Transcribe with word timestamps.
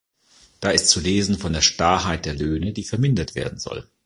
Da 0.61 0.71
ist 0.71 0.89
zu 0.89 0.99
lesen 0.99 1.37
von 1.37 1.53
der 1.53 1.61
Starrheit 1.61 2.25
der 2.25 2.33
Löhne, 2.33 2.73
die 2.73 2.83
vermindert 2.85 3.35
werden 3.35 3.59
soll. 3.59 3.87